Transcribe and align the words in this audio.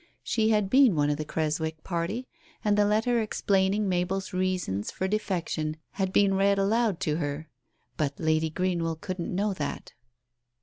She 0.23 0.49
had 0.49 0.67
been 0.67 0.95
one 0.95 1.11
of 1.11 1.17
the 1.17 1.25
Creswick 1.25 1.83
party, 1.83 2.27
and 2.65 2.75
the 2.75 2.85
letter 2.87 3.21
explaining 3.21 3.87
Mabel's 3.87 4.33
reasons 4.33 4.89
for 4.89 5.07
defection 5.07 5.77
had 5.91 6.11
been 6.11 6.33
read 6.33 6.57
aloud 6.57 6.99
to 7.01 7.17
her. 7.17 7.49
But 7.97 8.19
Lady 8.19 8.49
Greenwell 8.49 8.95
couldn't 8.95 9.35
know 9.35 9.53
that. 9.53 9.93